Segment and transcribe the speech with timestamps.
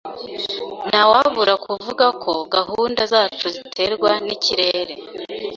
[0.89, 4.93] Ntawabura kuvuga ko gahunda zacu ziterwa nikirere.